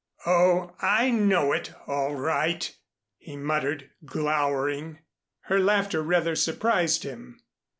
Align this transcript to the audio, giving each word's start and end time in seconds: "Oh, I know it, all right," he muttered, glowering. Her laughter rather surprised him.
"Oh, 0.25 0.73
I 0.81 1.11
know 1.11 1.51
it, 1.51 1.75
all 1.85 2.15
right," 2.15 2.75
he 3.19 3.37
muttered, 3.37 3.91
glowering. 4.03 4.97
Her 5.41 5.59
laughter 5.59 6.01
rather 6.01 6.35
surprised 6.35 7.03
him. 7.03 7.39